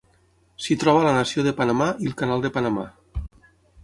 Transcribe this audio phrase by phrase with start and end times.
[0.63, 2.87] S'hi troba la nació de Panamà i el canal de Panamà.